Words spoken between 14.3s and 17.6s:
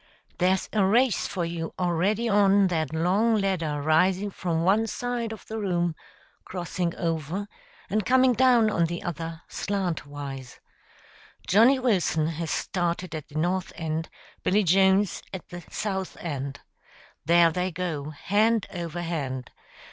Billy Jones at the south end. There